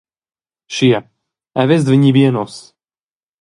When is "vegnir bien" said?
1.93-2.39